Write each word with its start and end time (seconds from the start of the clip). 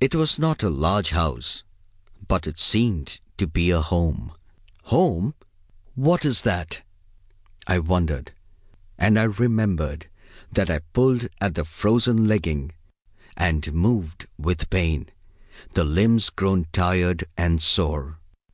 It 0.00 0.14
was 0.14 0.38
not 0.38 0.62
a 0.62 0.70
large 0.70 1.10
house, 1.10 1.64
but 2.26 2.46
it 2.46 2.58
seemed 2.58 3.20
to 3.36 3.46
be 3.46 3.70
a 3.70 3.82
home. 3.82 4.32
Home! 4.84 5.34
what 5.94 6.24
is 6.24 6.40
that? 6.48 6.80
I 7.66 7.78
wondered; 7.78 8.32
and 8.96 9.18
I 9.18 9.24
remember 9.24 9.98
that 10.50 10.70
I 10.70 10.78
pulled 10.78 11.28
at 11.42 11.56
the 11.56 11.66
frozen 11.66 12.26
legging, 12.26 12.72
and 13.36 13.74
moved, 13.74 14.24
with 14.38 14.70
pain, 14.70 15.10
the 15.74 15.84
limbs 15.84 16.30
grown 16.30 16.64
tired 16.72 17.24
and 17.36 17.62
sore. 17.62 18.18